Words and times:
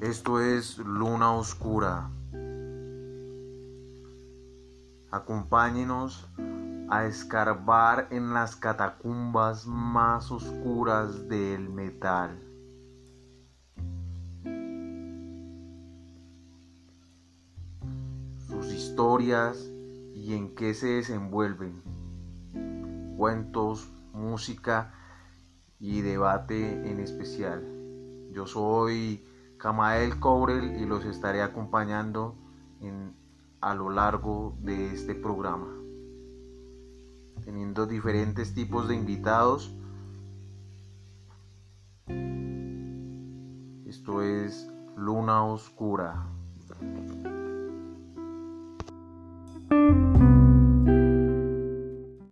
Esto 0.00 0.40
es 0.40 0.78
Luna 0.78 1.32
Oscura. 1.32 2.08
Acompáñenos 5.10 6.30
a 6.88 7.06
escarbar 7.06 8.06
en 8.12 8.32
las 8.32 8.54
catacumbas 8.54 9.66
más 9.66 10.30
oscuras 10.30 11.28
del 11.28 11.68
metal. 11.68 12.40
Sus 18.46 18.72
historias 18.72 19.68
y 20.14 20.34
en 20.34 20.54
qué 20.54 20.74
se 20.74 20.86
desenvuelven. 20.86 21.82
Cuentos, 23.16 23.90
música 24.12 24.94
y 25.80 26.02
debate 26.02 26.88
en 26.88 27.00
especial. 27.00 27.66
Yo 28.30 28.46
soy 28.46 29.27
Kamael 29.58 30.20
Cobrel 30.20 30.80
y 30.80 30.86
los 30.86 31.04
estaré 31.04 31.42
acompañando 31.42 32.36
a 33.60 33.74
lo 33.74 33.90
largo 33.90 34.56
de 34.60 34.92
este 34.92 35.14
programa, 35.14 35.68
teniendo 37.44 37.86
diferentes 37.86 38.54
tipos 38.54 38.88
de 38.88 38.94
invitados. 38.94 39.74
Esto 43.86 44.22
es 44.22 44.70
Luna 44.96 45.44
Oscura. 45.44 46.24